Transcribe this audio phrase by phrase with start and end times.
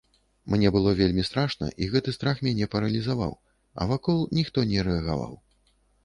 [0.51, 3.33] Мне было вельмі страшна, і гэты страх мяне паралізаваў,
[3.83, 5.37] а вакол ніхто не рэагаваў.